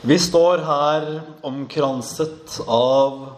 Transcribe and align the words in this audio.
Vi 0.00 0.18
står 0.18 0.58
her 0.58 1.20
omkranset 1.42 2.60
av 2.66 3.32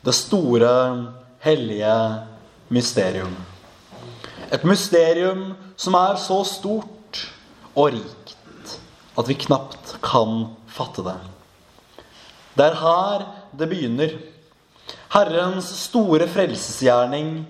det 0.00 0.12
store, 0.14 1.06
hellige 1.42 1.96
mysterium. 2.68 3.32
Et 4.54 4.62
mysterium 4.62 5.56
som 5.74 5.96
er 5.98 6.14
så 6.22 6.36
stort 6.46 7.18
og 7.74 7.96
rikt 7.96 8.76
at 9.18 9.26
vi 9.26 9.34
knapt 9.42 9.96
kan 10.06 10.52
fatte 10.70 11.02
det. 11.02 11.16
Det 12.54 12.68
er 12.68 12.78
her 12.78 13.24
det 13.58 13.68
begynner. 13.72 14.14
Herrens 15.16 15.72
store 15.80 16.28
frelsesgjerning 16.30 17.40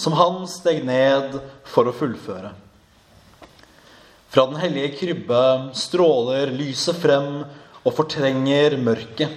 som 0.00 0.16
han 0.16 0.46
steg 0.48 0.80
ned 0.88 1.36
for 1.68 1.92
å 1.92 1.92
fullføre. 1.96 2.54
Fra 4.32 4.46
den 4.48 4.56
hellige 4.64 4.94
krybbe 4.96 5.44
stråler 5.76 6.48
lyset 6.56 6.96
frem 7.04 7.44
og 7.84 7.94
fortrenger 7.96 8.78
mørket. 8.80 9.30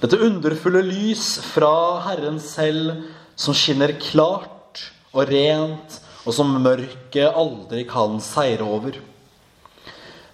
Dette 0.00 0.18
underfulle 0.22 0.82
lys 0.86 1.38
fra 1.42 2.00
Herren 2.06 2.38
selv 2.42 3.04
som 3.38 3.56
skinner 3.56 3.94
klart 4.00 4.82
og 5.12 5.28
rent, 5.30 5.98
og 6.26 6.34
som 6.34 6.50
mørket 6.62 7.28
aldri 7.28 7.84
kan 7.88 8.18
seire 8.22 8.66
over. 8.66 8.98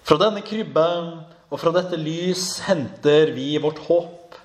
Fra 0.05 0.19
denne 0.21 0.43
krybbe 0.45 0.87
og 1.49 1.59
fra 1.61 1.73
dette 1.75 1.97
lys 1.99 2.59
henter 2.65 3.31
vi 3.35 3.55
vårt 3.61 3.79
håp. 3.87 4.35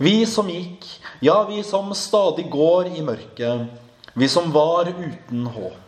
Vi 0.00 0.22
som 0.26 0.48
gikk, 0.50 0.84
ja, 1.24 1.38
vi 1.48 1.62
som 1.66 1.92
stadig 1.96 2.48
går 2.52 2.94
i 2.94 3.04
mørket. 3.04 3.66
Vi 4.14 4.28
som 4.30 4.52
var 4.54 4.90
uten 4.90 5.48
håp 5.54 5.80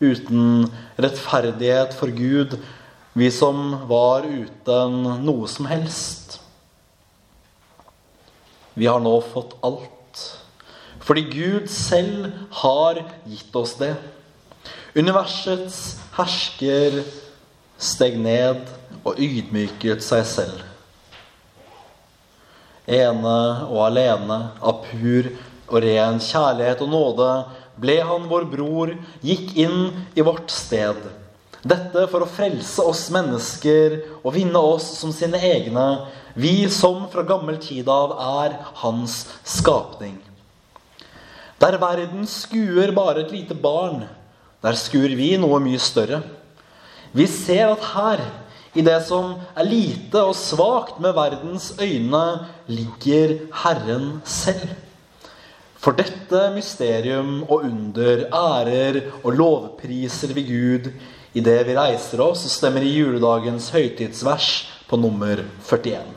uten 0.00 0.66
rettferdighet 1.00 1.94
for 1.96 2.12
Gud, 2.12 2.56
vi 3.16 3.30
som 3.32 3.88
var 3.88 4.26
uten 4.28 4.96
noe 5.24 5.48
som 5.48 5.64
helst. 5.70 6.34
Vi 8.76 8.84
har 8.84 9.00
nå 9.00 9.14
fått 9.24 9.54
alt, 9.64 10.20
fordi 11.00 11.22
Gud 11.32 11.70
selv 11.72 12.28
har 12.60 13.00
gitt 13.24 13.56
oss 13.56 13.72
det. 13.80 13.94
Universets 14.92 15.96
hersker 16.18 17.00
steg 17.80 18.20
ned 18.20 18.68
og 19.00 19.16
ydmyket 19.16 20.04
seg 20.04 20.28
selv. 20.28 20.60
Ene 22.84 23.36
og 23.64 23.80
alene, 23.88 24.42
av 24.60 24.84
pur 24.90 25.32
og 25.72 25.78
ren 25.88 26.20
kjærlighet 26.20 26.84
og 26.84 26.92
nåde, 26.92 27.34
ble 27.80 28.02
han 28.12 28.28
vår 28.28 28.52
bror, 28.52 28.98
gikk 29.24 29.56
inn 29.56 29.86
i 30.12 30.20
vårt 30.20 30.52
sted. 30.52 31.00
Dette 31.64 32.04
for 32.10 32.22
å 32.24 32.28
frelse 32.28 32.84
oss 32.84 33.06
mennesker 33.14 34.00
og 34.22 34.34
vinne 34.36 34.60
oss 34.60 34.86
som 35.00 35.12
sine 35.14 35.40
egne, 35.40 35.86
vi 36.36 36.68
som 36.68 37.06
fra 37.12 37.24
gammel 37.26 37.56
tid 37.62 37.88
av 37.88 38.12
er 38.44 38.56
hans 38.82 39.22
skapning. 39.46 40.18
Der 41.56 41.78
verden 41.80 42.26
skuer 42.28 42.92
bare 42.92 43.24
et 43.24 43.32
lite 43.32 43.56
barn, 43.56 44.04
der 44.60 44.76
skuer 44.76 45.14
vi 45.16 45.32
noe 45.40 45.60
mye 45.64 45.80
større. 45.80 46.20
Vi 47.16 47.24
ser 47.30 47.72
at 47.72 47.86
her, 47.94 48.24
i 48.76 48.84
det 48.84 48.98
som 49.08 49.38
er 49.56 49.64
lite 49.64 50.20
og 50.20 50.36
svakt 50.36 50.98
med 51.00 51.16
verdens 51.16 51.70
øyne, 51.80 52.24
ligger 52.68 53.38
Herren 53.62 54.18
selv. 54.28 54.74
For 55.80 55.96
dette 55.96 56.50
mysterium 56.52 57.44
og 57.46 57.64
under 57.64 58.26
ærer 58.34 59.00
og 59.22 59.30
lovpriser 59.38 60.34
vi 60.36 60.44
Gud 60.50 60.90
idet 61.36 61.66
vi 61.68 61.76
reiser 61.76 62.22
oss 62.24 62.46
stemmer 62.48 62.84
i 62.84 62.94
juledagens 62.96 63.68
høytidsvers 63.74 64.52
på 64.88 64.96
nummer 65.00 65.44
41. 65.68 66.15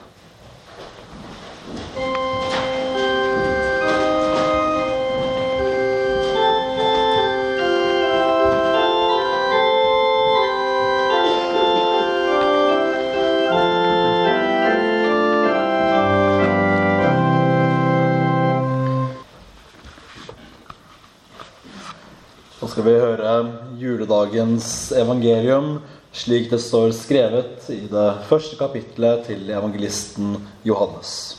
juledagens 24.29 24.91
evangelium 24.91 25.79
slik 26.13 26.49
det 26.51 26.59
står 26.61 26.91
skrevet 26.93 27.69
i 27.73 27.87
det 27.89 28.09
første 28.29 28.57
kapitlet 28.57 29.25
til 29.25 29.49
evangelisten 29.49 30.35
Johannes. 30.63 31.37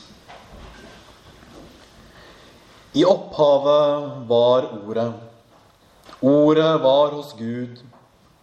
I 2.95 3.05
opphavet 3.05 4.27
var 4.27 4.67
Ordet. 4.87 5.13
Ordet 6.21 6.83
var 6.83 7.15
hos 7.15 7.33
Gud, 7.39 7.79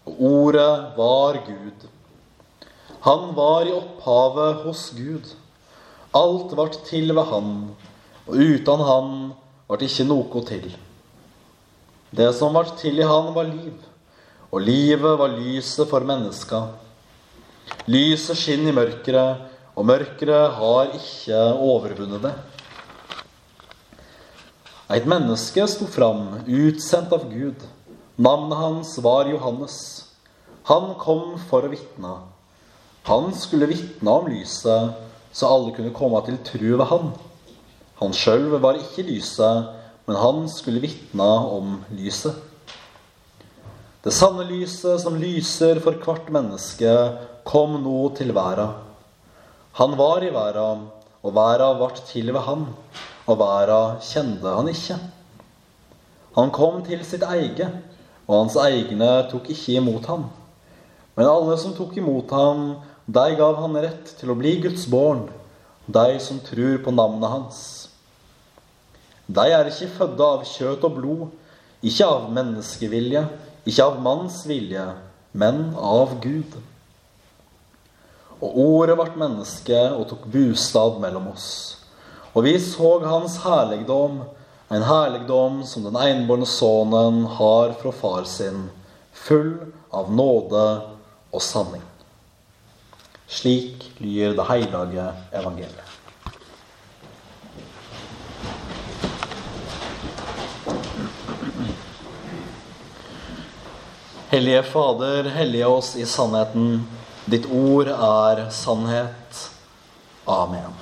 og 0.06 0.22
Ordet 0.24 0.98
var 0.98 1.42
Gud. 1.46 1.88
Han 3.02 3.36
var 3.36 3.68
i 3.68 3.76
opphavet 3.76 4.64
hos 4.64 4.90
Gud. 4.96 5.28
Alt 6.16 6.56
vart 6.56 6.80
til 6.88 7.12
ved 7.14 7.24
Han, 7.34 7.76
og 8.28 8.36
uten 8.36 8.80
Han 8.80 9.12
vart 9.68 9.84
ikke 9.84 10.08
noe 10.08 10.44
til. 10.48 10.72
Det 12.16 12.32
som 12.34 12.56
var 12.56 12.72
til 12.80 13.00
i 13.00 13.06
han, 13.06 13.34
var 13.36 13.50
liv, 13.52 13.76
og 14.52 14.64
livet 14.64 15.18
var 15.20 15.34
lyset 15.36 15.90
for 15.90 16.06
menneska. 16.08 16.62
Lyset 17.92 18.40
skinner 18.40 18.72
i 18.72 18.78
mørket, 18.78 19.18
og 19.76 19.86
mørket 19.86 20.32
har 20.56 20.94
ikke 20.96 21.42
overvunnet 21.60 22.24
det. 22.24 22.34
Et 24.96 25.04
menneske 25.04 25.68
sto 25.68 25.86
fram, 25.92 26.40
utsendt 26.48 27.12
av 27.12 27.28
Gud. 27.28 27.60
Navnet 28.16 28.58
hans 28.58 28.96
var 29.04 29.28
Johannes. 29.28 29.76
Han 30.72 30.94
kom 31.00 31.36
for 31.50 31.68
å 31.68 31.72
vitne. 31.72 32.16
Han 33.08 33.34
skulle 33.36 33.68
vitne 33.68 34.14
om 34.16 34.32
lyset, 34.32 34.96
så 35.32 35.52
alle 35.52 35.76
kunne 35.76 35.96
komme 35.96 36.24
til 36.24 36.40
tru 36.48 36.70
ved 36.80 36.88
han. 36.88 37.12
Han 38.00 38.16
sjøl 38.16 38.48
var 38.64 38.80
ikke 38.80 39.06
lyset, 39.08 39.74
men 40.08 40.20
han 40.24 40.48
skulle 40.52 40.84
vitne 40.84 41.28
om 41.52 41.82
lyset. 41.92 42.47
Det 44.06 44.14
sanne 44.14 44.44
lyset 44.46 45.02
som 45.02 45.16
lyser 45.18 45.80
for 45.82 45.98
hvert 46.04 46.28
menneske, 46.34 46.92
kom 47.48 47.80
nå 47.82 48.12
til 48.18 48.30
verda. 48.36 48.68
Han 49.80 49.96
var 49.98 50.22
i 50.22 50.30
verda, 50.34 50.68
og 51.26 51.34
verda 51.34 51.72
vart 51.80 52.04
til 52.06 52.30
ved 52.30 52.46
han, 52.46 52.68
og 53.26 53.40
verda 53.42 53.80
kjente 54.06 54.54
han 54.54 54.70
ikke. 54.70 55.00
Han 56.38 56.54
kom 56.54 56.84
til 56.86 57.02
sitt 57.08 57.26
eige, 57.26 57.72
og 58.28 58.44
hans 58.44 58.60
egne 58.62 59.10
tok 59.32 59.50
ikke 59.50 59.80
imot 59.80 60.06
ham. 60.12 60.28
Men 61.18 61.32
alle 61.32 61.58
som 61.58 61.74
tok 61.74 61.98
imot 61.98 62.30
ham, 62.38 62.64
de 63.10 63.26
gav 63.40 63.58
han 63.64 63.82
rett 63.82 64.14
til 64.20 64.30
å 64.30 64.38
bli 64.38 64.60
Guds 64.62 64.86
barn, 64.94 65.26
de 65.88 66.20
som 66.22 66.38
tror 66.46 66.78
på 66.86 66.94
navnet 66.94 67.34
hans. 67.34 67.60
De 69.26 69.50
er 69.50 69.72
ikke 69.72 69.90
fødde 69.98 70.32
av 70.38 70.46
kjøtt 70.46 70.86
og 70.86 70.98
blod, 71.00 71.28
ikke 71.82 72.06
av 72.06 72.30
menneskevilje, 72.36 73.26
ikke 73.68 73.84
av 73.84 74.00
manns 74.02 74.42
vilje, 74.48 74.86
men 75.38 75.74
av 75.76 76.18
Gud. 76.24 76.56
Og 78.38 78.60
ordet 78.64 78.96
ble 79.00 79.10
menneske 79.20 79.80
og 79.96 80.08
tok 80.12 80.28
bostad 80.32 81.02
mellom 81.04 81.32
oss. 81.34 81.50
Og 82.34 82.46
vi 82.46 82.56
så 82.62 82.92
hans 83.04 83.40
herligdom, 83.44 84.22
en 84.70 84.86
herligdom 84.86 85.64
som 85.66 85.88
den 85.88 85.98
enbårne 85.98 86.48
sønnen 86.50 87.24
har 87.40 87.74
fra 87.82 87.94
far 87.96 88.28
sin, 88.30 88.68
full 89.12 89.56
av 89.92 90.12
nåde 90.14 90.66
og 91.34 91.44
sanning. 91.44 91.84
Slik 93.28 93.90
lyder 94.00 94.38
det 94.38 94.48
hellige 94.52 95.10
evangeliet. 95.36 95.87
Hellige 104.30 104.64
Fader, 104.64 105.24
hellige 105.24 105.68
oss 105.68 105.96
i 105.96 106.06
sannheten. 106.06 106.82
Ditt 107.26 107.46
ord 107.48 107.88
er 107.88 108.42
sannhet. 108.52 109.38
Amen. 110.28 110.74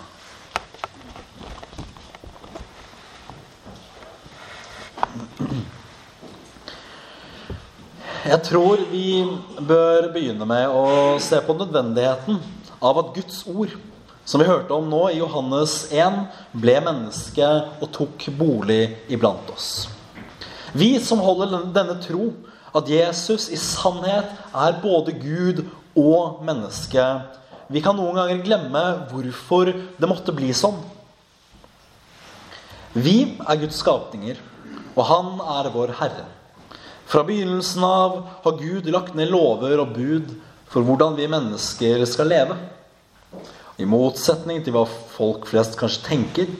Jeg 8.25 8.39
tror 8.47 8.81
vi 8.89 9.27
bør 9.61 10.09
begynne 10.15 10.49
med 10.49 10.73
å 10.73 11.21
se 11.21 11.37
på 11.45 11.53
nødvendigheten 11.53 12.41
av 12.81 13.03
at 13.03 13.13
Guds 13.13 13.43
ord, 13.45 13.77
som 14.25 14.41
vi 14.41 14.49
hørte 14.49 14.73
om 14.73 14.89
nå 14.89 15.03
i 15.11 15.19
Johannes 15.19 15.83
1, 15.93 16.17
ble 16.57 16.79
menneske 16.89 17.53
og 17.77 17.93
tok 17.93 18.25
bolig 18.41 18.89
iblant 19.05 19.53
oss. 19.53 19.69
Vi 20.73 20.95
som 20.97 21.21
holder 21.21 21.69
denne 21.69 21.99
tro, 22.01 22.33
at 22.75 22.89
Jesus 22.91 23.47
i 23.53 23.59
sannhet 23.59 24.31
er 24.51 24.79
både 24.83 25.15
Gud 25.15 25.63
og 25.95 26.43
menneske, 26.45 27.03
vi 27.71 27.81
kan 27.81 27.97
noen 27.97 28.17
ganger 28.19 28.43
glemme 28.45 28.83
hvorfor 29.09 29.71
det 29.73 30.09
måtte 30.09 30.35
bli 30.35 30.51
sånn. 30.53 30.77
Vi 32.93 33.35
er 33.41 33.59
Guds 33.59 33.79
skapninger, 33.81 34.37
og 34.95 35.07
Han 35.09 35.31
er 35.57 35.71
vår 35.73 35.95
Herre. 35.99 36.27
Fra 37.05 37.23
begynnelsen 37.25 37.83
av 37.85 38.21
har 38.45 38.59
Gud 38.59 38.87
lagt 38.89 39.17
ned 39.17 39.33
lover 39.33 39.81
og 39.81 39.91
bud 39.97 40.31
for 40.71 40.85
hvordan 40.85 41.17
vi 41.17 41.27
mennesker 41.29 42.05
skal 42.09 42.31
leve. 42.31 42.55
I 43.77 43.85
motsetning 43.89 44.63
til 44.63 44.75
hva 44.75 44.85
folk 44.87 45.49
flest 45.49 45.75
kanskje 45.79 46.05
tenker, 46.07 46.53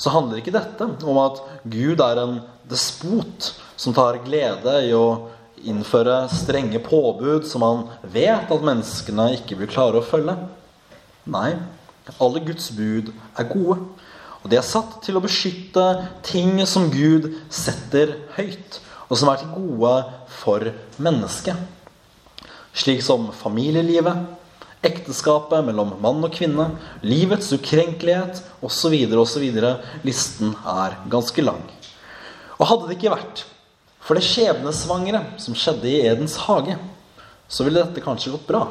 så 0.00 0.12
handler 0.14 0.40
ikke 0.40 0.54
dette 0.54 0.86
om 1.04 1.18
at 1.20 1.42
Gud 1.68 2.00
er 2.00 2.22
en 2.22 2.38
despot 2.70 3.50
som 3.80 3.96
tar 3.96 4.20
glede 4.24 4.76
i 4.86 4.94
å 4.96 5.04
innføre 5.68 6.24
strenge 6.32 6.80
påbud 6.84 7.46
som 7.48 7.64
han 7.66 7.82
vet 8.14 8.50
at 8.50 8.64
menneskene 8.66 9.30
ikke 9.38 9.58
vil 9.60 9.70
klare 9.70 10.00
å 10.00 10.06
følge. 10.06 10.36
Nei, 11.30 11.54
alle 12.18 12.42
Guds 12.44 12.70
bud 12.74 13.12
er 13.38 13.50
gode. 13.50 13.78
Og 14.40 14.48
de 14.48 14.56
er 14.56 14.64
satt 14.64 15.00
til 15.04 15.18
å 15.18 15.24
beskytte 15.24 15.84
ting 16.24 16.56
som 16.68 16.88
Gud 16.92 17.28
setter 17.52 18.16
høyt, 18.38 18.80
og 19.10 19.18
som 19.20 19.28
er 19.32 19.42
til 19.42 19.52
gode 19.52 19.94
for 20.40 20.70
mennesket. 21.02 21.58
Slik 22.72 23.02
som 23.04 23.28
familielivet, 23.36 24.24
ekteskapet 24.86 25.66
mellom 25.66 25.92
mann 26.00 26.24
og 26.24 26.32
kvinne, 26.32 26.70
livets 27.04 27.50
ukrenkelighet 27.52 28.40
osv. 28.64 28.96
osv. 29.20 29.46
Listen 30.06 30.54
er 30.64 30.96
ganske 31.12 31.44
lang. 31.44 31.60
Og 32.56 32.68
hadde 32.70 32.88
det 32.88 32.96
ikke 32.96 33.12
vært 33.12 33.44
for 34.00 34.18
det 34.18 34.24
skjebnesvangre 34.26 35.22
som 35.40 35.56
skjedde 35.56 35.90
i 35.90 36.00
Edens 36.08 36.36
hage, 36.46 36.76
så 37.50 37.66
ville 37.66 37.82
dette 37.82 38.02
kanskje 38.04 38.32
gått 38.34 38.48
bra. 38.48 38.64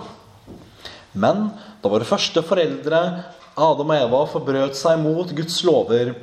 Men 1.14 1.50
da 1.82 1.92
våre 1.92 2.08
første 2.08 2.44
foreldre, 2.46 3.02
Adam 3.60 3.92
og 3.92 3.98
Eva, 3.98 4.24
forbrøt 4.32 4.78
seg 4.78 5.00
mot 5.02 5.32
Guds 5.36 5.62
lover, 5.68 6.14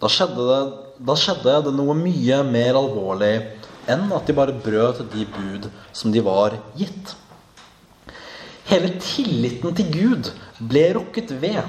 da 0.00 0.10
skjedde, 0.12 0.46
det, 0.48 0.60
da 1.08 1.16
skjedde 1.18 1.60
det 1.66 1.74
noe 1.76 1.96
mye 1.98 2.42
mer 2.46 2.76
alvorlig 2.78 3.34
enn 3.86 4.10
at 4.12 4.26
de 4.26 4.34
bare 4.36 4.56
brøt 4.64 5.04
de 5.12 5.24
bud 5.30 5.68
som 5.94 6.12
de 6.12 6.22
var 6.24 6.56
gitt. 6.78 7.14
Hele 8.66 8.90
tilliten 8.98 9.76
til 9.78 9.92
Gud 9.94 10.30
ble 10.58 10.88
rokket 10.96 11.30
ved 11.38 11.62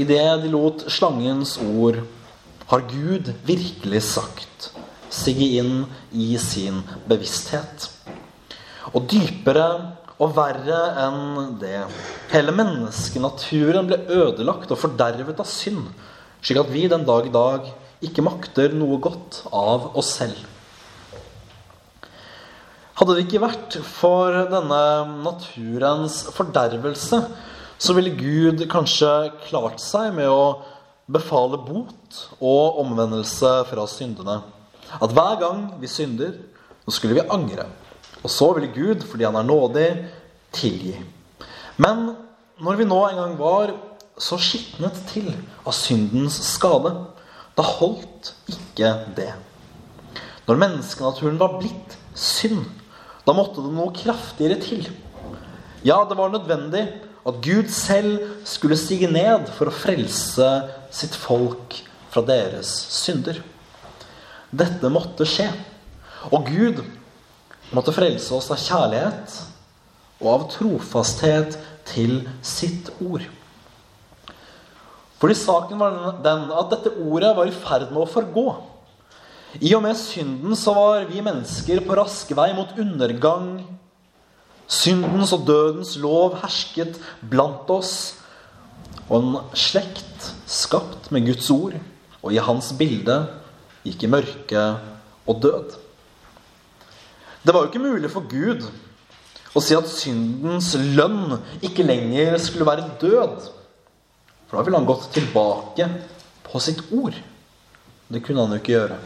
idet 0.00 0.42
de 0.42 0.50
lot 0.50 0.86
slangens 0.90 1.58
ord 1.60 2.00
Har 2.70 2.80
Gud 2.88 3.28
virkelig 3.44 4.00
sagt? 4.06 4.70
Sige 5.14 5.50
inn 5.60 5.84
i 6.12 6.34
sin 6.42 6.82
bevissthet. 7.08 7.88
Og 8.92 9.06
dypere 9.10 9.68
og 10.22 10.34
verre 10.36 10.80
enn 11.06 11.54
det 11.60 11.78
Hele 12.32 12.54
menneskenaturen 12.54 13.86
ble 13.88 14.00
ødelagt 14.10 14.72
og 14.74 14.80
fordervet 14.80 15.40
av 15.42 15.48
synd, 15.48 15.86
slik 16.42 16.60
at 16.60 16.70
vi 16.72 16.88
den 16.90 17.06
dag 17.06 17.28
i 17.28 17.34
dag 17.34 17.70
ikke 18.04 18.24
makter 18.26 18.74
noe 18.74 18.98
godt 19.02 19.44
av 19.54 19.92
oss 19.98 20.10
selv. 20.18 20.40
Hadde 22.94 23.16
det 23.16 23.24
ikke 23.24 23.42
vært 23.42 23.78
for 23.86 24.34
denne 24.50 24.82
naturens 25.24 26.20
fordervelse, 26.34 27.18
så 27.78 27.96
ville 27.96 28.14
Gud 28.14 28.62
kanskje 28.70 29.10
klart 29.48 29.82
seg 29.82 30.12
med 30.14 30.30
å 30.30 30.62
befale 31.10 31.58
bot 31.60 32.20
og 32.38 32.78
omvendelse 32.84 33.56
fra 33.70 33.86
syndene. 33.90 34.38
At 35.02 35.12
hver 35.14 35.38
gang 35.40 35.64
vi 35.80 35.90
synder, 35.90 36.36
så 36.84 36.96
skulle 36.96 37.16
vi 37.18 37.28
angre. 37.30 37.66
Og 38.22 38.30
så 38.32 38.50
ville 38.56 38.72
Gud, 38.72 39.04
fordi 39.08 39.26
han 39.26 39.36
er 39.36 39.46
nådig, 39.46 39.88
tilgi. 40.54 40.94
Men 41.76 42.14
når 42.62 42.78
vi 42.78 42.86
nå 42.88 43.00
en 43.08 43.20
gang 43.20 43.34
var 43.38 43.74
så 44.20 44.38
skitnet 44.38 44.96
til 45.10 45.32
av 45.66 45.74
syndens 45.74 46.36
skade, 46.52 46.92
da 47.54 47.64
holdt 47.66 48.32
ikke 48.50 48.92
det. 49.16 49.32
Når 50.46 50.60
menneskenaturen 50.60 51.40
var 51.40 51.56
blitt 51.58 51.96
synd, 52.14 52.66
da 53.24 53.34
måtte 53.34 53.62
det 53.64 53.72
noe 53.74 53.94
kraftigere 53.96 54.60
til. 54.62 54.86
Ja, 55.84 56.02
det 56.08 56.16
var 56.18 56.32
nødvendig 56.32 56.84
at 57.24 57.40
Gud 57.44 57.70
selv 57.72 58.20
skulle 58.48 58.76
stige 58.78 59.08
ned 59.10 59.48
for 59.56 59.70
å 59.70 59.74
frelse 59.74 60.48
sitt 60.94 61.16
folk 61.16 61.78
fra 62.12 62.22
deres 62.24 62.70
synder. 62.92 63.40
Dette 64.54 64.90
måtte 64.92 65.26
skje. 65.28 65.48
Og 66.32 66.48
Gud 66.48 66.82
måtte 67.74 67.94
frelse 67.94 68.34
oss 68.36 68.50
av 68.54 68.60
kjærlighet 68.60 69.38
og 70.22 70.28
av 70.30 70.44
trofasthet 70.52 71.56
til 71.88 72.22
sitt 72.44 72.90
ord. 73.02 73.24
Fordi 75.20 75.36
saken 75.38 75.80
var 75.80 76.18
den 76.24 76.50
at 76.52 76.72
dette 76.72 76.92
ordet 77.00 77.32
var 77.36 77.48
i 77.48 77.54
ferd 77.54 77.90
med 77.90 78.02
å 78.02 78.10
forgå. 78.10 78.48
I 79.62 79.70
og 79.76 79.84
med 79.84 79.96
synden 79.98 80.56
så 80.58 80.74
var 80.76 81.06
vi 81.08 81.22
mennesker 81.24 81.84
på 81.86 81.96
rask 81.96 82.32
vei 82.36 82.50
mot 82.56 82.74
undergang. 82.80 83.62
Syndens 84.66 85.32
og 85.36 85.46
dødens 85.46 85.94
lov 86.00 86.40
hersket 86.42 86.98
blant 87.20 87.70
oss. 87.70 87.94
Og 89.06 89.16
en 89.20 89.56
slekt 89.56 90.32
skapt 90.50 91.10
med 91.14 91.28
Guds 91.28 91.50
ord 91.52 91.76
og 92.24 92.32
i 92.32 92.42
hans 92.42 92.72
bilde 92.76 93.18
gikk 93.84 94.06
i 94.06 94.10
mørke 94.10 94.64
og 95.28 95.40
død. 95.44 95.76
Det 97.44 97.52
var 97.52 97.64
jo 97.64 97.70
ikke 97.70 97.84
mulig 97.84 98.10
for 98.12 98.24
Gud 98.28 98.64
å 99.54 99.62
si 99.62 99.76
at 99.76 99.90
syndens 99.90 100.72
lønn 100.96 101.36
ikke 101.62 101.86
lenger 101.86 102.38
skulle 102.42 102.66
være 102.66 102.88
død. 103.00 103.50
For 104.48 104.56
da 104.58 104.64
ville 104.64 104.80
han 104.80 104.88
gått 104.88 105.10
tilbake 105.14 105.88
på 106.46 106.62
sitt 106.62 106.80
ord. 106.94 107.16
Det 108.08 108.22
kunne 108.24 108.44
han 108.44 108.56
jo 108.56 108.62
ikke 108.62 108.74
gjøre. 108.74 108.98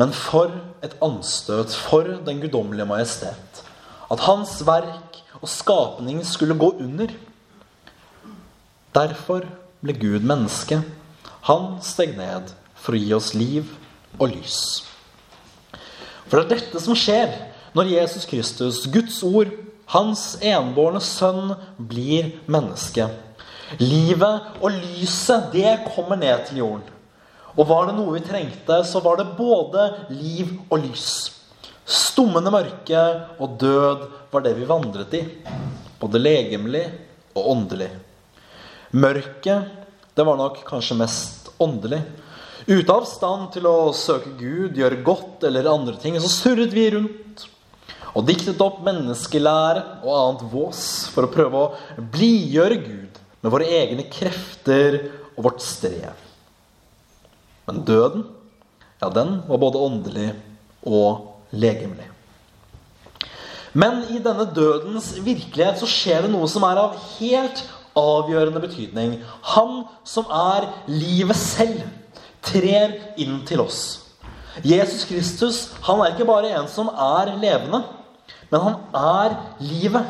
Men 0.00 0.14
for 0.16 0.54
et 0.86 0.94
anstøt 1.04 1.74
for 1.76 2.06
den 2.24 2.40
guddommelige 2.40 2.88
majestet. 2.88 3.64
At 4.10 4.22
hans 4.24 4.56
verk 4.66 5.18
og 5.40 5.50
skapning 5.50 6.22
skulle 6.26 6.56
gå 6.58 6.70
under. 6.80 7.12
Derfor 8.96 9.44
ble 9.82 9.94
Gud 9.98 10.24
menneske 10.26 10.80
han 11.48 11.78
steg 11.84 12.16
ned 12.18 12.52
for 12.80 12.96
å 12.96 13.00
gi 13.00 13.14
oss 13.16 13.32
liv 13.36 13.68
og 14.18 14.32
lys. 14.34 14.60
For 16.28 16.38
det 16.38 16.44
er 16.44 16.52
dette 16.60 16.82
som 16.82 16.96
skjer 16.98 17.32
når 17.76 17.92
Jesus 17.94 18.26
Kristus, 18.28 18.84
Guds 18.90 19.18
ord, 19.26 19.50
hans 19.90 20.36
enbårne 20.42 21.00
sønn, 21.02 21.54
blir 21.78 22.32
menneske. 22.50 23.08
Livet 23.78 24.60
og 24.60 24.74
lyset, 24.74 25.50
det 25.54 25.76
kommer 25.94 26.18
ned 26.18 26.46
til 26.48 26.62
jorden. 26.64 26.86
Og 27.56 27.66
var 27.66 27.88
det 27.88 27.96
noe 27.96 28.14
vi 28.14 28.22
trengte, 28.22 28.80
så 28.86 29.02
var 29.02 29.18
det 29.18 29.32
både 29.38 29.86
liv 30.14 30.52
og 30.68 30.84
lys. 30.84 31.08
Stummende 31.90 32.52
mørke 32.54 33.02
og 33.42 33.56
død 33.58 34.06
var 34.30 34.44
det 34.44 34.54
vi 34.58 34.68
vandret 34.68 35.16
i. 35.18 35.24
Både 35.98 36.22
legemlig 36.22 36.84
og 37.34 37.50
åndelig. 37.56 37.90
Mørket 38.94 39.79
det 40.20 40.26
var 40.28 40.36
nok 40.36 40.58
kanskje 40.68 40.98
mest 41.00 41.48
åndelig. 41.56 42.02
Ute 42.68 42.92
av 42.92 43.06
stand 43.08 43.46
til 43.54 43.64
å 43.64 43.92
søke 43.96 44.34
Gud, 44.36 44.76
gjøre 44.76 45.00
godt 45.04 45.46
eller 45.48 45.70
andre 45.70 45.96
ting, 45.96 46.18
så 46.20 46.28
surret 46.28 46.74
vi 46.76 46.90
rundt 46.92 47.46
og 48.10 48.26
diktet 48.26 48.60
opp 48.60 48.82
menneskelære 48.84 50.02
og 50.02 50.12
annet 50.12 50.44
vås 50.52 50.82
for 51.14 51.24
å 51.24 51.32
prøve 51.32 51.62
å 51.62 52.04
blidgjøre 52.12 52.78
Gud 52.82 53.20
med 53.40 53.54
våre 53.54 53.70
egne 53.80 54.04
krefter 54.12 54.98
og 55.36 55.46
vårt 55.46 55.64
strev. 55.64 56.20
Men 57.70 57.80
døden, 57.88 58.26
ja, 59.00 59.08
den 59.14 59.38
var 59.48 59.62
både 59.62 59.80
åndelig 59.80 60.30
og 60.84 61.54
legemlig. 61.56 62.10
Men 63.72 64.02
i 64.10 64.18
denne 64.20 64.50
dødens 64.52 65.14
virkelighet 65.22 65.78
så 65.80 65.88
skjer 65.88 66.26
det 66.26 66.32
noe 66.34 66.48
som 66.50 66.66
er 66.66 66.82
av 66.82 66.98
helt 67.16 67.62
avgjørende 67.98 68.60
betydning. 68.62 69.16
Han 69.54 69.84
som 70.04 70.28
er 70.30 70.68
livet 70.90 71.36
selv, 71.36 71.82
trer 72.42 72.94
inn 73.20 73.42
til 73.48 73.60
oss. 73.60 73.80
Jesus 74.64 75.04
Kristus 75.08 75.58
han 75.84 76.00
er 76.00 76.14
ikke 76.14 76.28
bare 76.28 76.52
en 76.56 76.68
som 76.68 76.88
er 76.90 77.34
levende, 77.40 77.82
men 78.50 78.64
han 78.64 78.78
er 78.96 79.36
livet. 79.62 80.08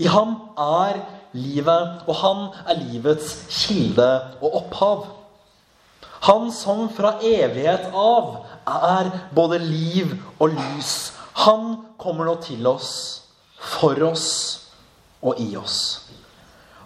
I 0.00 0.08
ham 0.08 0.36
er 0.56 1.00
livet, 1.36 2.04
og 2.06 2.14
han 2.22 2.44
er 2.68 2.78
livets 2.80 3.32
kilde 3.50 4.10
og 4.40 4.54
opphav. 4.62 5.06
Han 6.28 6.50
som 6.52 6.88
fra 6.92 7.14
evighet 7.24 7.90
av 7.96 8.44
er 8.68 9.10
både 9.34 9.60
liv 9.62 10.12
og 10.38 10.52
lys. 10.52 11.12
Han 11.46 11.76
kommer 12.00 12.28
nå 12.28 12.36
til 12.44 12.66
oss, 12.68 12.92
for 13.56 13.96
oss 14.04 14.28
og 15.22 15.40
i 15.40 15.54
oss. 15.56 16.10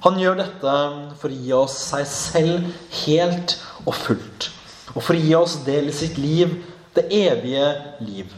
Han 0.04 0.18
gjør 0.20 0.36
dette 0.36 0.76
for 1.20 1.32
å 1.32 1.40
gi 1.46 1.52
oss 1.56 1.74
seg 1.88 2.04
selv 2.08 2.66
helt 3.04 3.56
og 3.86 3.94
fullt. 3.96 4.50
Og 4.92 5.00
for 5.00 5.16
å 5.16 5.20
gi 5.20 5.34
oss 5.38 5.58
del 5.64 5.88
i 5.88 5.96
sitt 5.96 6.18
liv, 6.20 6.58
det 6.94 7.06
evige 7.08 7.70
liv. 8.04 8.32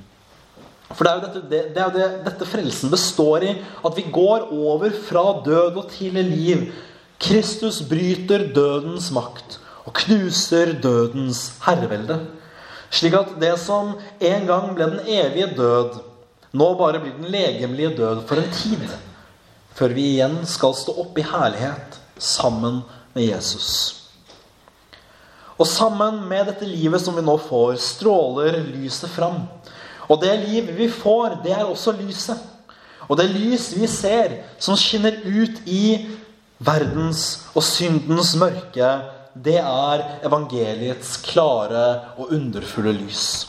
For 0.92 1.02
det 1.02 1.10
er 1.10 1.16
jo 1.16 1.24
dette, 1.26 1.42
det, 1.50 1.62
det 1.74 1.82
er 1.82 1.94
det, 1.94 2.06
dette 2.28 2.46
frelsen 2.48 2.92
består 2.92 3.44
i. 3.44 3.56
At 3.82 3.98
vi 3.98 4.06
går 4.14 4.46
over 4.54 4.94
fra 5.08 5.24
død 5.44 5.80
og 5.82 5.90
til 5.92 6.16
liv. 6.22 6.68
Kristus 7.18 7.80
bryter 7.88 8.46
dødens 8.54 9.10
makt 9.14 9.58
og 9.86 9.94
knuser 10.02 10.74
dødens 10.82 11.56
herrevelde. 11.64 12.20
Slik 12.94 13.16
at 13.18 13.34
det 13.42 13.54
som 13.58 13.96
en 14.22 14.46
gang 14.46 14.70
ble 14.76 14.88
den 14.92 15.10
evige 15.18 15.50
død, 15.58 15.98
nå 16.56 16.68
bare 16.78 17.02
blir 17.02 17.16
den 17.18 17.30
legemlige 17.32 17.96
død 17.98 18.22
for 18.28 18.40
en 18.40 18.54
tid. 18.54 18.86
Før 19.76 19.92
vi 19.92 20.06
igjen 20.14 20.38
skal 20.48 20.72
stå 20.76 20.94
opp 21.02 21.18
i 21.20 21.24
herlighet 21.26 21.98
sammen 22.16 22.80
med 23.12 23.26
Jesus. 23.26 23.70
Og 25.56 25.68
sammen 25.68 26.22
med 26.28 26.48
dette 26.50 26.68
livet 26.68 27.00
som 27.00 27.16
vi 27.16 27.24
nå 27.24 27.36
får, 27.40 27.76
stråler 27.80 28.58
lyset 28.70 29.12
fram. 29.12 29.42
Og 30.08 30.20
det 30.22 30.34
liv 30.44 30.70
vi 30.76 30.88
får, 30.92 31.40
det 31.44 31.54
er 31.56 31.64
også 31.64 31.92
lyset. 31.96 32.40
Og 33.06 33.18
det 33.20 33.28
lys 33.30 33.70
vi 33.76 33.88
ser, 33.88 34.38
som 34.58 34.76
skinner 34.80 35.18
ut 35.24 35.60
i 35.68 36.06
verdens 36.58 37.46
og 37.54 37.64
syndens 37.64 38.34
mørke, 38.38 38.88
det 39.36 39.58
er 39.60 40.04
evangeliets 40.24 41.18
klare 41.24 42.16
og 42.16 42.32
underfulle 42.32 42.94
lys. 42.96 43.44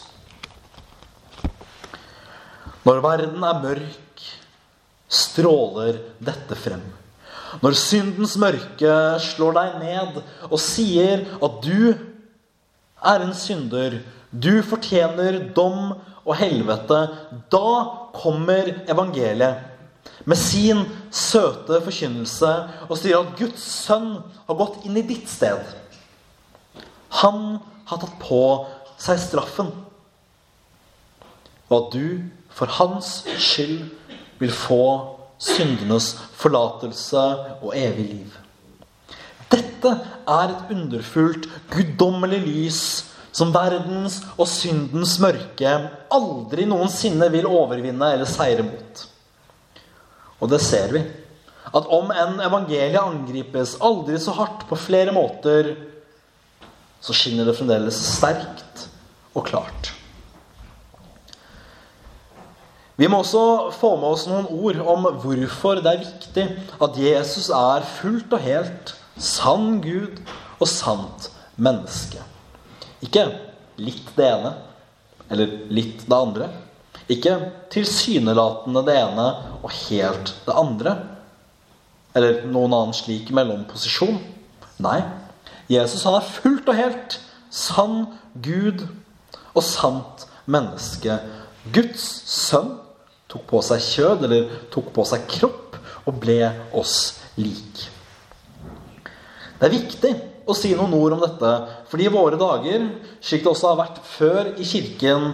Når 2.87 2.99
verden 3.03 3.43
er 3.43 3.63
mørk, 3.63 3.95
stråler 5.07 6.01
dette 6.19 6.57
frem. 6.59 6.83
Når 7.63 7.77
syndens 7.79 8.35
mørke 8.39 8.93
slår 9.23 9.55
deg 9.55 9.77
ned 9.81 10.19
og 10.49 10.59
sier 10.61 11.23
at 11.39 11.61
du 11.63 11.93
er 13.07 13.23
en 13.23 13.33
synder, 13.37 14.01
du 14.31 14.59
fortjener 14.67 15.39
dom 15.55 15.95
og 16.27 16.35
helvete, 16.35 16.99
da 17.51 17.71
kommer 18.17 18.73
evangeliet 18.91 19.63
med 20.27 20.39
sin 20.39 20.83
søte 21.13 21.79
forkynnelse 21.85 22.51
og 22.87 22.97
sier 22.99 23.21
at 23.21 23.35
Guds 23.39 23.63
sønn 23.63 24.17
har 24.47 24.59
gått 24.59 24.83
inn 24.87 24.99
i 24.99 25.05
ditt 25.07 25.29
sted. 25.31 25.61
Han 27.23 27.59
har 27.87 28.01
tatt 28.01 28.17
på 28.19 28.41
seg 28.99 29.21
straffen. 29.21 29.71
Og 31.67 31.77
at 31.77 31.95
du 31.95 32.07
for 32.57 32.71
hans 32.79 33.21
skyld 33.37 33.87
vil 34.39 34.53
få 34.53 34.83
syndenes 35.41 36.13
forlatelse 36.37 37.23
og 37.61 37.71
evig 37.77 38.07
liv. 38.09 38.37
Dette 39.51 39.93
er 40.27 40.51
et 40.51 40.73
underfullt, 40.73 41.45
guddommelig 41.71 42.41
lys 42.43 42.81
som 43.37 43.53
verdens 43.53 44.19
og 44.35 44.47
syndens 44.49 45.17
mørke 45.21 45.73
aldri 46.13 46.65
noensinne 46.69 47.29
vil 47.33 47.47
overvinne 47.49 48.13
eller 48.15 48.29
seire 48.29 48.65
mot. 48.65 49.03
Og 50.41 50.51
det 50.51 50.61
ser 50.63 50.93
vi. 50.93 51.03
At 51.67 51.89
om 51.93 52.09
en 52.13 52.39
evangeliet 52.41 53.01
angripes 53.01 53.75
aldri 53.83 54.17
så 54.21 54.33
hardt 54.37 54.65
på 54.69 54.79
flere 54.79 55.13
måter, 55.13 55.75
så 57.03 57.13
skinner 57.13 57.45
det 57.47 57.57
fremdeles 57.57 57.99
sterkt 58.17 58.87
og 59.35 59.45
klart. 59.51 59.96
Vi 62.97 63.05
må 63.05 63.19
også 63.21 63.69
få 63.77 63.91
med 64.01 64.09
oss 64.09 64.25
noen 64.25 64.47
ord 64.49 64.79
om 64.89 65.03
hvorfor 65.21 65.77
det 65.83 65.91
er 65.91 66.01
viktig 66.01 66.45
at 66.81 66.95
Jesus 66.97 67.51
er 67.53 67.85
fullt 67.99 68.31
og 68.33 68.41
helt 68.41 68.93
sann 69.21 69.77
Gud 69.83 70.17
og 70.57 70.65
sant 70.71 71.27
menneske. 71.61 72.23
Ikke 73.05 73.27
litt 73.77 74.09
det 74.17 74.25
ene 74.31 74.55
eller 75.29 75.53
litt 75.69 76.07
det 76.07 76.17
andre. 76.17 76.47
Ikke 77.11 77.35
tilsynelatende 77.73 78.81
det 78.87 78.97
ene 78.97 79.27
og 79.61 79.69
helt 79.83 80.33
det 80.47 80.57
andre. 80.57 80.95
Eller 82.17 82.47
noen 82.49 82.73
annen 82.73 82.97
slik 82.97 83.29
mellomposisjon. 83.35 84.17
Nei, 84.81 85.03
Jesus 85.69 86.05
han 86.07 86.17
er 86.17 86.33
fullt 86.33 86.73
og 86.73 86.81
helt 86.81 87.19
sann 87.53 88.07
Gud 88.41 88.87
og 89.53 89.63
sant 89.65 90.25
menneske. 90.49 91.21
Guds 91.75 92.09
sønn 92.25 92.73
tok 93.37 93.45
på 93.49 93.61
seg 93.65 93.83
kjød, 93.83 94.25
eller 94.25 94.57
tok 94.73 94.89
på 94.95 95.05
seg 95.05 95.27
kropp, 95.29 95.77
og 96.07 96.17
ble 96.21 96.39
oss 96.77 97.19
lik. 97.37 97.83
Det 99.57 99.67
er 99.67 99.73
viktig 99.73 100.13
å 100.47 100.55
si 100.55 100.71
noen 100.77 100.95
ord 100.95 101.17
om 101.17 101.23
dette, 101.25 101.51
fordi 101.91 102.07
i 102.07 102.13
våre 102.13 102.39
dager, 102.39 102.87
slik 103.21 103.43
det 103.43 103.51
også 103.51 103.71
har 103.73 103.79
vært 103.81 104.01
før 104.07 104.51
i 104.55 104.67
kirken, 104.67 105.31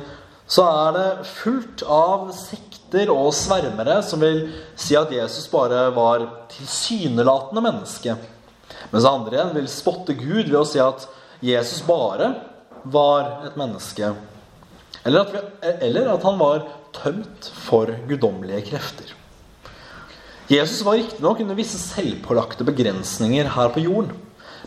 så 0.50 0.66
er 0.68 0.96
det 0.96 1.28
fullt 1.30 1.86
av 1.88 2.28
sekter 2.36 3.12
og 3.14 3.32
svermere 3.36 4.02
som 4.06 4.22
vil 4.22 4.48
si 4.76 4.98
at 5.00 5.14
Jesus 5.14 5.48
bare 5.52 5.86
var 5.96 6.26
tilsynelatende 6.52 7.64
menneske. 7.64 8.18
Mens 8.92 9.08
andre 9.08 9.38
igjen 9.38 9.56
vil 9.56 9.70
spotte 9.72 10.18
Gud 10.18 10.50
ved 10.50 10.60
å 10.60 10.68
si 10.68 10.82
at 10.84 11.08
Jesus 11.44 11.82
bare 11.88 12.34
var 12.84 13.46
et 13.48 13.56
menneske. 13.60 14.12
Eller 15.04 15.26
at, 15.26 15.34
vi, 15.34 15.72
eller 15.88 16.08
at 16.14 16.24
han 16.24 16.40
var 16.40 16.66
tømt 16.96 17.50
for 17.66 17.92
guddommelige 18.08 18.64
krefter. 18.72 19.12
Jesus 20.52 20.84
var 20.86 21.00
riktignok 21.00 21.42
under 21.44 21.58
visse 21.58 21.80
selvpålagte 21.80 22.66
begrensninger 22.68 23.48
her 23.56 23.72
på 23.74 23.84
jorden. 23.84 24.14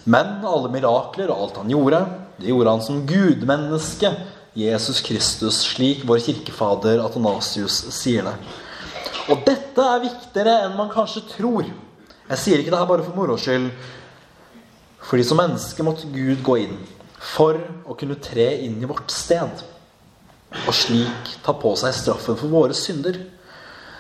Men 0.04 0.44
alle 0.46 0.70
mirakler 0.72 1.30
og 1.32 1.42
alt 1.46 1.60
han 1.60 1.72
gjorde, 1.72 2.00
det 2.40 2.50
gjorde 2.52 2.72
han 2.76 2.84
som 2.84 3.02
gudmenneske, 3.08 4.12
Jesus 4.56 5.02
Kristus, 5.04 5.58
slik 5.74 6.04
vår 6.08 6.22
kirkefader 6.24 7.02
Atonasius 7.04 7.76
sier 7.92 8.24
det. 8.24 8.36
Og 9.28 9.42
dette 9.44 9.84
er 9.84 10.04
viktigere 10.04 10.54
enn 10.64 10.76
man 10.78 10.92
kanskje 10.92 11.26
tror. 11.28 11.66
Jeg 12.26 12.40
sier 12.40 12.62
ikke 12.62 12.72
det 12.72 12.80
her 12.80 12.88
bare 12.88 13.04
for 13.04 13.16
moro 13.18 13.36
skyld. 13.40 13.68
Fordi 15.06 15.26
som 15.26 15.38
menneske 15.38 15.84
måtte 15.86 16.08
Gud 16.10 16.40
gå 16.46 16.56
inn 16.64 16.78
for 17.36 17.58
å 17.86 17.94
kunne 17.98 18.18
tre 18.22 18.48
inn 18.64 18.80
i 18.80 18.88
vårt 18.88 19.12
sted 19.12 19.60
og 20.54 20.74
slik 20.74 21.32
ta 21.44 21.54
på 21.56 21.72
seg 21.78 21.94
straffen 21.96 22.38
for 22.38 22.52
våre 22.52 22.76
synder. 22.76 23.18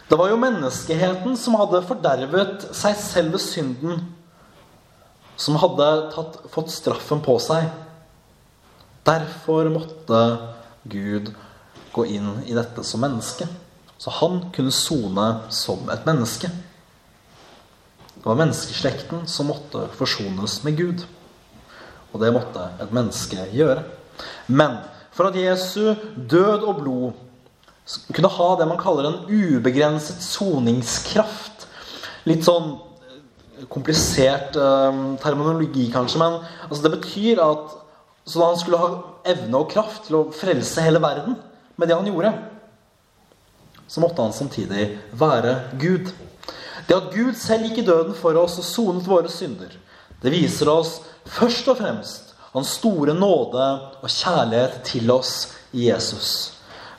Det 0.06 0.18
var 0.18 0.30
jo 0.30 0.38
menneskeheten 0.38 1.34
som 1.38 1.56
hadde 1.58 1.82
fordervet 1.88 2.68
seg 2.76 2.94
selv 3.00 3.34
ved 3.34 3.42
synden, 3.42 4.04
som 5.36 5.58
hadde 5.60 5.88
tatt, 6.14 6.38
fått 6.52 6.70
straffen 6.72 7.20
på 7.24 7.34
seg. 7.42 7.66
Derfor 9.06 9.68
måtte 9.74 10.20
Gud 10.86 11.32
gå 11.92 12.06
inn 12.14 12.30
i 12.46 12.54
dette 12.56 12.84
som 12.86 13.02
menneske. 13.02 13.48
Så 13.98 14.12
han 14.20 14.40
kunne 14.54 14.74
sone 14.74 15.26
som 15.50 15.88
et 15.92 16.06
menneske. 16.06 16.50
Det 18.14 18.24
var 18.24 18.38
menneskeslekten 18.38 19.26
som 19.30 19.50
måtte 19.50 19.86
forsones 19.96 20.60
med 20.66 20.76
Gud. 20.78 21.04
Og 22.12 22.20
det 22.22 22.32
måtte 22.34 22.68
et 22.82 22.92
menneske 22.94 23.48
gjøre. 23.54 23.84
Men 24.46 24.78
for 25.16 25.30
at 25.30 25.38
Jesu 25.40 25.94
død 26.16 26.66
og 26.66 26.82
blod 26.82 27.22
kunne 28.12 28.32
ha 28.34 28.48
det 28.58 28.66
man 28.66 28.80
kaller 28.80 29.06
en 29.06 29.18
ubegrenset 29.30 30.18
soningskraft. 30.24 31.68
Litt 32.26 32.42
sånn 32.46 32.72
eh, 32.74 33.66
komplisert 33.70 34.58
eh, 34.58 34.98
terminologi, 35.22 35.86
kanskje, 35.94 36.20
men 36.20 36.40
altså, 36.66 36.82
det 36.82 36.94
betyr 36.96 37.42
at 37.44 37.76
så 38.26 38.42
han 38.42 38.58
skulle 38.58 38.80
ha 38.82 38.90
evne 39.30 39.60
og 39.60 39.70
kraft 39.70 40.08
til 40.08 40.18
å 40.18 40.24
frelse 40.34 40.82
hele 40.82 40.98
verden 41.02 41.36
med 41.78 41.86
det 41.86 41.94
han 41.94 42.08
gjorde, 42.10 42.32
så 43.86 44.02
måtte 44.02 44.24
han 44.24 44.34
samtidig 44.34 44.88
være 45.14 45.52
Gud. 45.78 46.10
Det 46.88 46.96
at 46.96 47.12
Gud 47.14 47.38
selv 47.38 47.68
gikk 47.68 47.84
i 47.84 47.86
døden 47.86 48.18
for 48.18 48.34
oss 48.40 48.58
og 48.58 48.66
sonet 48.66 49.06
våre 49.06 49.30
synder, 49.30 49.70
det 50.22 50.32
viser 50.34 50.72
oss 50.72 50.96
først 51.36 51.70
og 51.70 51.78
fremst 51.78 52.25
hans 52.56 52.72
store 52.78 53.14
nåde 53.16 53.66
og 54.00 54.08
kjærlighet 54.08 54.80
til 54.88 55.10
oss 55.12 55.34
i 55.76 55.90
Jesus. 55.90 56.30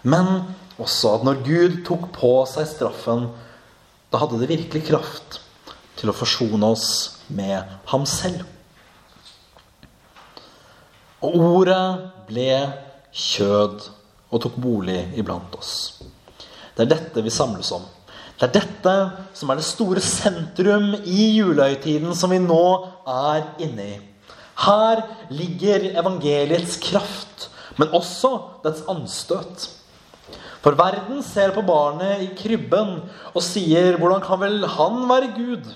Men 0.05 0.45
også 0.77 1.15
at 1.17 1.25
når 1.25 1.41
Gud 1.45 1.79
tok 1.87 2.11
på 2.15 2.31
seg 2.49 2.67
straffen, 2.69 3.27
da 4.13 4.21
hadde 4.21 4.39
det 4.39 4.51
virkelig 4.51 4.85
kraft 4.91 5.39
til 5.97 6.11
å 6.11 6.15
forsone 6.15 6.69
oss 6.75 6.89
med 7.33 7.65
ham 7.89 8.05
selv. 8.07 8.45
Og 11.25 11.33
ordet 11.41 11.83
ble 12.29 12.51
kjød 13.17 13.87
og 14.29 14.41
tok 14.43 14.57
bolig 14.61 14.99
iblant 15.17 15.55
oss. 15.57 15.73
Det 16.77 16.85
er 16.85 16.91
dette 16.93 17.23
vi 17.25 17.33
samles 17.33 17.71
om. 17.73 17.81
Det 18.37 18.45
er 18.45 18.53
dette 18.59 18.93
som 19.33 19.49
er 19.49 19.57
det 19.57 19.65
store 19.65 20.03
sentrum 20.03 20.91
i 20.99 21.31
julehøytiden 21.39 22.13
som 22.15 22.29
vi 22.29 22.37
nå 22.43 22.67
er 23.09 23.47
inne 23.65 23.87
i. 23.95 23.97
Her 24.57 25.03
ligger 25.29 25.91
evangeliets 25.99 26.77
kraft, 26.81 27.49
men 27.77 27.93
også 27.93 28.31
dets 28.63 28.83
anstøt. 28.89 29.67
For 30.61 30.75
verden 30.75 31.21
ser 31.23 31.53
på 31.55 31.61
barnet 31.61 32.23
i 32.25 32.29
krybben 32.35 32.97
og 33.33 33.43
sier 33.43 33.97
'Hvordan 33.97 34.21
kan 34.21 34.39
vel 34.39 34.67
han 34.67 35.09
være 35.09 35.33
Gud?' 35.35 35.73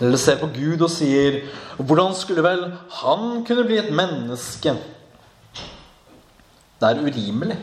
Eller 0.00 0.16
ser 0.18 0.38
på 0.38 0.46
Gud 0.46 0.80
og 0.80 0.90
sier 0.90 1.42
'Hvordan 1.78 2.14
skulle 2.14 2.42
vel 2.42 2.72
han 2.90 3.44
kunne 3.44 3.64
bli 3.64 3.78
et 3.78 3.92
menneske?' 3.92 4.78
Det 6.80 6.90
er 6.90 7.02
urimelig. 7.02 7.58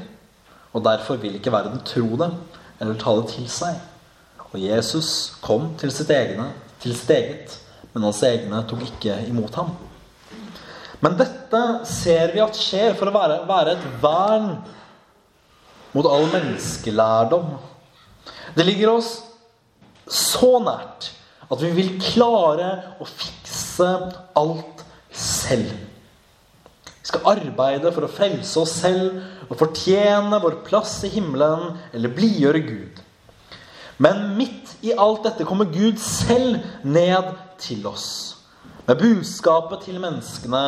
og 0.73 0.83
derfor 0.83 1.15
vil 1.15 1.35
ikke 1.35 1.51
verden 1.51 1.81
tro 1.85 2.15
det 2.17 2.31
eller 2.79 2.97
ta 2.99 3.15
det 3.19 3.27
til 3.33 3.47
seg. 3.49 3.75
Og 4.51 4.59
Jesus 4.61 5.33
kom 5.41 5.73
til 5.79 5.91
sitt, 5.91 6.09
egne, 6.09 6.49
til 6.79 6.95
sitt 6.95 7.09
eget, 7.09 7.57
men 7.93 8.05
hans 8.07 8.21
egne 8.27 8.61
tok 8.69 8.85
ikke 8.87 9.17
imot 9.27 9.55
ham. 9.59 9.73
Men 11.01 11.17
dette 11.19 11.61
ser 11.89 12.31
vi 12.35 12.43
at 12.43 12.57
skjer 12.57 12.93
for 12.97 13.09
å 13.09 13.15
være, 13.15 13.41
være 13.49 13.75
et 13.75 13.87
vern 14.03 14.51
mot 15.95 16.07
all 16.07 16.27
menneskelærdom. 16.31 17.55
Det 18.55 18.67
ligger 18.67 18.93
oss 18.93 19.15
så 20.11 20.59
nært 20.63 21.09
at 21.51 21.59
vi 21.63 21.71
vil 21.75 21.95
klare 22.03 22.69
å 23.01 23.07
fikse 23.07 23.89
alt 24.39 24.85
selv. 25.11 25.73
Vi 27.01 27.09
skal 27.09 27.27
arbeide 27.33 27.91
for 27.91 28.05
å 28.05 28.11
frelse 28.11 28.61
oss 28.61 28.77
selv 28.83 29.49
og 29.49 29.57
fortjene 29.59 30.39
vår 30.43 30.61
plass 30.67 30.99
i 31.07 31.11
himmelen 31.11 31.73
eller 31.91 32.13
blidgjøre 32.13 32.61
Gud. 32.67 33.01
Men 34.01 34.31
midt 34.37 34.77
i 34.85 34.93
alt 34.97 35.25
dette 35.27 35.45
kommer 35.49 35.69
Gud 35.69 35.99
selv 36.01 36.61
ned 36.87 37.33
til 37.61 37.85
oss. 37.89 38.07
Med 38.85 38.97
budskapet 38.97 39.85
til 39.85 39.99
menneskene 40.01 40.61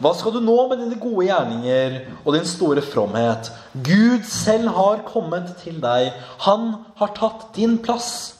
Hva 0.00 0.10
skal 0.16 0.34
du 0.34 0.40
nå 0.44 0.56
med 0.70 0.80
dine 0.82 0.98
gode 1.00 1.26
gjerninger 1.28 1.98
og 2.24 2.32
din 2.36 2.48
store 2.48 2.82
fromhet? 2.84 3.50
Gud 3.74 4.24
selv 4.28 4.72
har 4.76 5.04
kommet 5.08 5.52
til 5.62 5.80
deg. 5.82 6.12
Han 6.46 6.70
har 7.00 7.14
tatt 7.16 7.48
din 7.56 7.78
plass. 7.82 8.38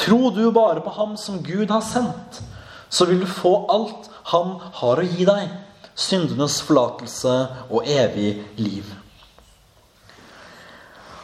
Tro 0.00 0.30
du 0.30 0.46
bare 0.54 0.80
på 0.84 0.92
ham 0.96 1.16
som 1.20 1.42
Gud 1.44 1.70
har 1.70 1.82
sendt, 1.84 2.40
så 2.88 3.04
vil 3.08 3.20
du 3.20 3.28
få 3.28 3.52
alt 3.72 4.08
han 4.30 4.56
har 4.80 5.00
å 5.02 5.04
gi 5.04 5.26
deg. 5.28 5.50
Syndenes 5.98 6.60
forlatelse 6.64 7.34
og 7.68 7.84
evig 7.84 8.38
liv. 8.56 8.86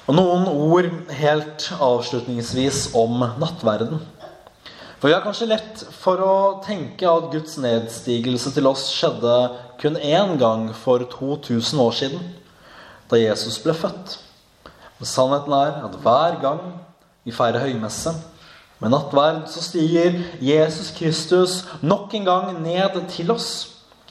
Og 0.06 0.14
noen 0.14 0.44
ord 0.50 0.90
helt 1.18 1.70
avslutningsvis 1.82 2.90
om 2.94 3.24
nattverden. 3.40 4.02
For 4.96 5.10
vi 5.10 5.14
har 5.14 5.24
kanskje 5.24 5.50
lett 5.50 5.82
for 5.92 6.20
å 6.24 6.36
tenke 6.64 7.04
at 7.10 7.28
Guds 7.34 7.58
nedstigelse 7.60 8.54
til 8.54 8.68
oss 8.70 8.86
skjedde 8.94 9.34
kun 9.80 9.98
én 10.00 10.38
gang 10.40 10.70
for 10.72 11.04
2000 11.12 11.82
år 11.84 11.96
siden, 11.98 12.22
da 13.10 13.20
Jesus 13.20 13.58
ble 13.60 13.74
født. 13.76 14.16
Men 14.96 15.10
sannheten 15.10 15.52
er 15.52 15.84
at 15.84 15.98
hver 16.00 16.38
gang 16.40 16.62
vi 17.28 17.34
feirer 17.36 17.66
høymesse, 17.66 18.14
med 18.80 18.92
nattverd, 18.92 19.46
så 19.48 19.62
stiger 19.64 20.18
Jesus 20.44 20.90
Kristus 20.96 21.62
nok 21.80 22.12
en 22.16 22.26
gang 22.26 22.58
ned 22.60 22.98
til 23.12 23.32
oss. 23.32 23.50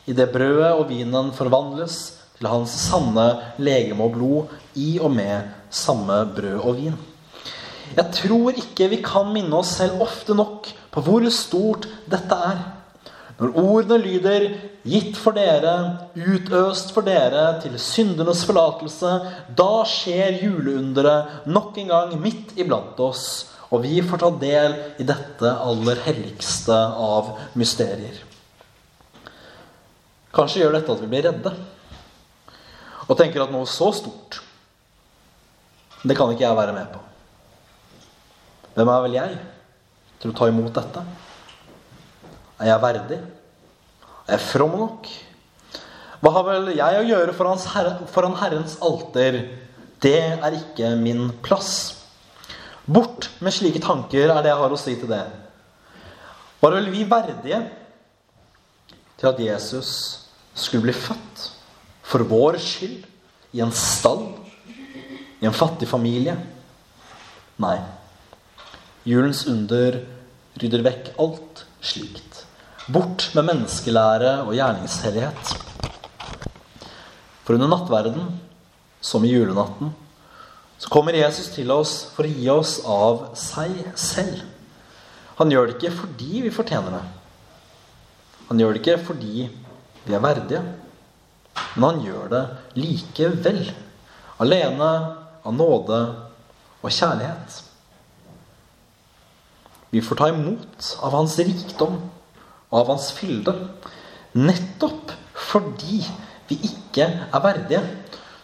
I 0.09 0.13
det 0.13 0.31
brødet 0.33 0.71
og 0.73 0.87
vinen 0.89 1.29
forvandles 1.37 1.99
til 2.37 2.49
hans 2.49 2.73
sanne 2.87 3.27
legeme 3.61 4.05
og 4.05 4.15
blod 4.17 4.55
i 4.77 4.95
og 5.01 5.13
med 5.13 5.49
samme 5.69 6.17
brød 6.33 6.57
og 6.61 6.79
vin. 6.79 6.97
Jeg 7.93 8.11
tror 8.17 8.57
ikke 8.57 8.89
vi 8.91 9.01
kan 9.05 9.29
minne 9.33 9.59
oss 9.59 9.75
selv 9.77 10.01
ofte 10.03 10.35
nok 10.37 10.71
på 10.91 11.03
hvor 11.05 11.27
stort 11.29 11.87
dette 12.09 12.39
er. 12.49 12.63
Når 13.35 13.57
ordene 13.59 13.97
lyder 13.99 14.45
'gitt 14.85 15.17
for 15.19 15.35
dere, 15.35 16.07
utøst 16.15 16.93
for 16.95 17.03
dere 17.03 17.59
til 17.61 17.75
syndenes 17.79 18.45
forlatelse', 18.47 19.15
da 19.57 19.83
skjer 19.83 20.39
juleunderet 20.41 21.45
nok 21.45 21.77
en 21.77 21.91
gang 21.91 22.15
midt 22.21 22.55
iblant 22.55 22.99
oss 22.99 23.25
og 23.75 23.81
vi 23.83 23.99
får 24.05 24.21
ta 24.21 24.29
del 24.39 24.75
i 25.01 25.05
dette 25.07 25.51
aller 25.51 26.01
helligste 26.05 26.75
av 26.75 27.33
mysterier. 27.59 28.17
Kanskje 30.35 30.61
gjør 30.61 30.77
dette 30.77 30.93
at 30.93 31.01
vi 31.01 31.09
blir 31.11 31.25
redde 31.29 31.53
og 33.05 33.17
tenker 33.19 33.43
at 33.43 33.51
noe 33.53 33.67
så 33.69 33.91
stort, 33.93 34.39
det 36.05 36.15
kan 36.17 36.31
ikke 36.31 36.45
jeg 36.45 36.57
være 36.57 36.73
med 36.75 36.87
på. 36.93 37.01
Hvem 38.75 38.91
er 38.91 39.03
vel 39.05 39.15
jeg 39.15 39.35
til 40.19 40.31
å 40.31 40.35
ta 40.35 40.49
imot 40.51 40.73
dette? 40.75 41.03
Er 42.59 42.73
jeg 42.73 42.83
verdig? 42.83 43.19
Er 44.25 44.35
jeg 44.35 44.43
from 44.49 44.75
nok? 44.75 45.07
Hva 46.19 46.31
har 46.35 46.45
vel 46.49 46.73
jeg 46.75 46.99
å 46.99 47.07
gjøre 47.07 47.35
foran 47.37 48.35
Herrens 48.41 48.75
alter? 48.83 49.39
Det 50.03 50.19
er 50.35 50.59
ikke 50.59 50.91
min 50.99 51.29
plass. 51.45 51.71
Bort 52.85 53.29
med 53.39 53.55
slike 53.55 53.79
tanker, 53.81 54.27
er 54.27 54.43
det 54.43 54.51
jeg 54.51 54.61
har 54.61 54.75
å 54.75 54.79
si 54.79 54.99
til 54.99 55.09
det. 55.09 55.23
Var 56.59 56.75
vel 56.75 56.91
vi 56.91 57.07
verdige 57.07 57.63
til 59.15 59.31
at 59.31 59.39
Jesus 59.39 59.91
skulle 60.55 60.89
bli 60.89 60.95
født 60.95 61.49
for 62.05 62.27
vår 62.27 62.59
skyld 62.61 63.05
i 63.55 63.63
en 63.63 63.71
stall, 63.71 64.33
i 65.39 65.47
en 65.47 65.55
fattig 65.55 65.87
familie? 65.87 66.35
Nei. 67.63 67.77
Julens 69.05 69.43
under 69.45 69.99
rydder 70.57 70.81
vekk 70.81 71.11
alt 71.21 71.59
slikt. 71.85 72.39
Bort 72.89 73.27
med 73.37 73.45
menneskelære 73.51 74.31
og 74.47 74.55
gjerningshellighet. 74.57 75.51
For 77.45 77.53
under 77.53 77.69
nattverden, 77.69 78.39
som 79.05 79.25
i 79.25 79.29
julenatten, 79.29 79.91
så 80.81 80.89
kommer 80.89 81.13
Jesus 81.13 81.51
til 81.53 81.69
oss 81.69 81.93
for 82.15 82.25
å 82.25 82.31
gi 82.33 82.49
oss 82.49 82.79
av 82.89 83.21
seg 83.37 83.77
selv. 83.93 84.41
Han 85.37 85.53
gjør 85.53 85.69
det 85.69 85.77
ikke 85.77 85.93
fordi 85.99 86.41
vi 86.47 86.53
fortjener 86.55 86.97
det. 86.97 87.03
Han 88.49 88.61
gjør 88.61 88.73
det 88.73 88.81
ikke 88.81 88.97
fordi 89.05 89.45
vi 90.05 90.17
er 90.17 90.25
verdige. 90.25 90.63
Men 91.75 91.87
han 91.91 92.01
gjør 92.07 92.33
det 92.33 92.43
likevel. 92.81 93.61
Alene 94.41 94.89
av 95.45 95.53
nåde 95.53 96.01
og 96.81 96.89
kjærlighet. 96.89 97.61
Vi 99.95 100.01
får 100.03 100.19
ta 100.19 100.27
imot 100.27 100.87
av 101.07 101.13
hans 101.15 101.37
rikdom 101.39 101.93
og 102.67 102.79
av 102.81 102.89
hans 102.91 103.13
fylde. 103.15 103.53
Nettopp 104.35 105.13
fordi 105.45 106.01
vi 106.49 106.57
ikke 106.67 107.07
er 107.07 107.43
verdige 107.43 107.79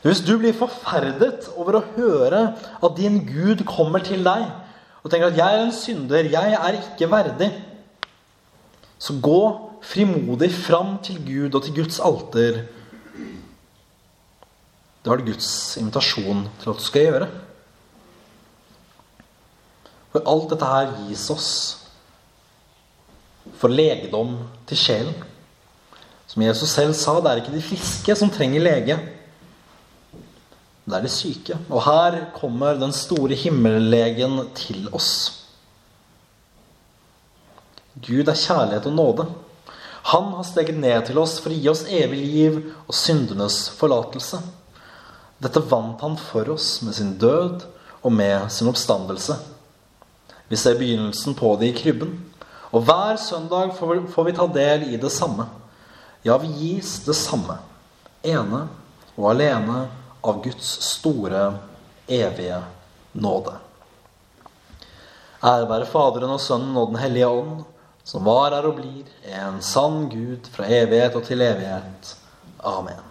hvis 0.02 0.24
du 0.26 0.32
blir 0.40 0.56
forferdet 0.58 1.52
over 1.60 1.78
å 1.78 1.84
høre 1.98 2.40
at 2.58 2.96
din 2.98 3.20
Gud 3.28 3.66
kommer 3.70 4.02
til 4.02 4.24
deg 4.26 4.48
og 5.02 5.12
tenker 5.12 5.28
at 5.28 5.38
'jeg 5.38 5.58
er 5.58 5.66
en 5.66 5.76
synder, 5.76 6.24
jeg 6.30 6.54
er 6.54 6.74
ikke 6.78 7.12
verdig', 7.12 7.52
så 8.98 9.14
gå 9.22 9.42
frimodig 9.82 10.52
fram 10.54 10.98
til 11.04 11.18
Gud 11.26 11.56
og 11.56 11.64
til 11.64 11.76
Guds 11.76 12.00
alter. 12.00 12.66
Det 15.02 15.10
var 15.10 15.18
det 15.18 15.26
Guds 15.26 15.78
invitasjon 15.78 16.48
til 16.62 16.70
at 16.70 16.78
du 16.78 16.84
skal 16.84 17.02
gjøre. 17.02 17.28
For 20.12 20.28
alt 20.28 20.50
dette 20.52 20.68
her 20.68 20.92
gis 21.08 21.30
oss 21.34 21.52
for 23.58 23.72
legedom 23.72 24.36
til 24.70 24.78
sjelen. 24.78 25.16
Som 26.28 26.44
Jesus 26.46 26.72
selv 26.72 26.94
sa, 26.96 27.18
det 27.20 27.32
er 27.32 27.42
ikke 27.42 27.56
de 27.56 27.64
friske 27.64 28.16
som 28.16 28.32
trenger 28.32 28.64
lege 28.64 29.00
det 30.92 30.98
er 30.98 31.06
de 31.06 31.12
syke. 31.14 31.58
Og 31.70 31.84
her 31.86 32.18
kommer 32.36 32.80
den 32.80 32.94
store 32.96 33.38
himmellegen 33.38 34.40
til 34.58 34.90
oss. 34.94 35.12
Gud 38.02 38.28
er 38.28 38.38
kjærlighet 38.38 38.90
og 38.90 38.98
nåde. 38.98 39.28
Han 40.12 40.32
har 40.34 40.48
steget 40.48 40.80
ned 40.82 41.06
til 41.06 41.20
oss 41.22 41.38
for 41.40 41.54
å 41.54 41.60
gi 41.60 41.70
oss 41.70 41.86
evig 41.86 42.24
liv 42.26 42.58
og 42.88 42.96
syndenes 42.98 43.68
forlatelse. 43.78 44.40
Dette 45.42 45.62
vant 45.70 46.02
han 46.02 46.18
for 46.18 46.50
oss 46.54 46.80
med 46.86 46.98
sin 46.98 47.14
død 47.22 47.68
og 48.02 48.14
med 48.14 48.50
sin 48.54 48.70
oppstandelse. 48.72 49.38
Vi 50.52 50.58
ser 50.58 50.76
begynnelsen 50.76 51.34
på 51.34 51.56
det 51.56 51.70
i 51.70 51.76
krybben. 51.78 52.10
Og 52.76 52.84
hver 52.84 53.16
søndag 53.16 53.70
får 53.78 54.26
vi 54.28 54.34
ta 54.36 54.48
del 54.52 54.84
i 54.92 54.98
det 55.00 55.12
samme. 55.16 55.46
Ja, 56.28 56.36
vi 56.38 56.50
gis 56.52 56.98
det 57.06 57.16
samme. 57.16 57.56
Ene 58.20 58.66
og 59.16 59.30
alene 59.32 59.86
av 60.20 60.42
Guds 60.44 60.74
store, 60.90 61.46
evige 62.12 62.60
nåde. 63.16 63.54
Ære 65.40 65.70
være 65.72 65.88
Faderen 65.88 66.36
og 66.36 66.44
Sønnen 66.44 66.76
og 66.76 66.92
Den 66.92 67.00
hellige 67.00 67.32
ånd, 67.32 67.64
som 68.04 68.28
var, 68.28 68.52
er 68.52 68.68
og 68.68 68.76
blir 68.82 69.08
en 69.32 69.64
sann 69.64 70.10
Gud 70.12 70.52
fra 70.52 70.68
evighet 70.68 71.16
og 71.16 71.24
til 71.32 71.48
evighet. 71.48 72.12
Amen. 72.60 73.11